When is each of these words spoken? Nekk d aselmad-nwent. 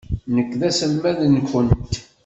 Nekk 0.35 0.51
d 0.59 0.61
aselmad-nwent. 0.69 1.93